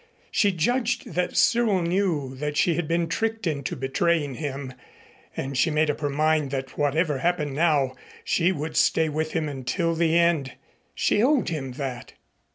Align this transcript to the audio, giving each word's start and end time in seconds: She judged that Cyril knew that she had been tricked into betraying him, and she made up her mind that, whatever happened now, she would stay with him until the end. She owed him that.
She 0.31 0.51
judged 0.51 1.13
that 1.13 1.37
Cyril 1.37 1.83
knew 1.83 2.33
that 2.37 2.57
she 2.57 2.73
had 2.73 2.87
been 2.87 3.07
tricked 3.07 3.45
into 3.45 3.75
betraying 3.75 4.33
him, 4.33 4.73
and 5.37 5.55
she 5.55 5.69
made 5.69 5.91
up 5.91 5.99
her 5.99 6.09
mind 6.09 6.49
that, 6.49 6.75
whatever 6.75 7.19
happened 7.19 7.53
now, 7.53 7.93
she 8.23 8.51
would 8.51 8.75
stay 8.75 9.09
with 9.09 9.33
him 9.33 9.47
until 9.47 9.93
the 9.93 10.17
end. 10.17 10.53
She 10.95 11.21
owed 11.21 11.49
him 11.49 11.73
that. 11.73 12.13